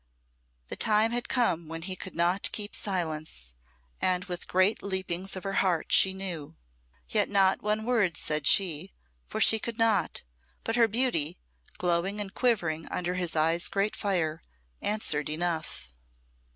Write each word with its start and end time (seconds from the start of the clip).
The 0.69 0.75
time 0.75 1.11
had 1.11 1.29
come 1.29 1.67
when 1.67 1.83
he 1.83 1.95
could 1.95 2.15
not 2.15 2.51
keep 2.51 2.75
silence, 2.75 3.53
and 4.01 4.25
with 4.25 4.47
great 4.47 4.81
leapings 4.81 5.35
of 5.35 5.43
her 5.43 5.53
heart 5.61 5.91
she 5.91 6.11
knew. 6.11 6.55
Yet 7.07 7.29
not 7.29 7.61
one 7.61 7.85
word 7.85 8.17
said 8.17 8.47
she, 8.47 8.93
for 9.27 9.39
she 9.39 9.59
could 9.59 9.77
not; 9.77 10.23
but 10.63 10.75
her 10.75 10.87
beauty, 10.87 11.37
glowing 11.77 12.19
and 12.19 12.33
quivering 12.33 12.89
under 12.89 13.13
his 13.13 13.35
eyes' 13.35 13.67
great 13.67 13.95
fire, 13.95 14.41
answered 14.81 15.29
enough. 15.29 15.93